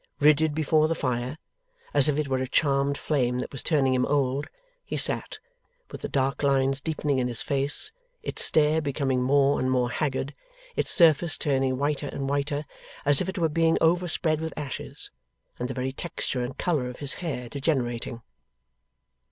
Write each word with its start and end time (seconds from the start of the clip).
Rigid 0.19 0.55
before 0.55 0.87
the 0.87 0.95
fire, 0.95 1.37
as 1.93 2.09
if 2.09 2.17
it 2.17 2.27
were 2.27 2.39
a 2.39 2.47
charmed 2.47 2.97
flame 2.97 3.37
that 3.37 3.51
was 3.51 3.61
turning 3.61 3.93
him 3.93 4.07
old, 4.07 4.47
he 4.83 4.97
sat, 4.97 5.37
with 5.91 6.01
the 6.01 6.09
dark 6.09 6.41
lines 6.41 6.81
deepening 6.81 7.19
in 7.19 7.27
his 7.27 7.43
face, 7.43 7.91
its 8.23 8.43
stare 8.43 8.81
becoming 8.81 9.21
more 9.21 9.59
and 9.59 9.69
more 9.69 9.91
haggard, 9.91 10.33
its 10.75 10.89
surface 10.89 11.37
turning 11.37 11.77
whiter 11.77 12.07
and 12.07 12.27
whiter 12.29 12.65
as 13.05 13.21
if 13.21 13.29
it 13.29 13.37
were 13.37 13.47
being 13.47 13.77
overspread 13.79 14.41
with 14.41 14.57
ashes, 14.57 15.11
and 15.59 15.69
the 15.69 15.75
very 15.75 15.91
texture 15.91 16.43
and 16.43 16.57
colour 16.57 16.89
of 16.89 16.97
his 16.97 17.13
hair 17.21 17.47
degenerating. 17.47 18.23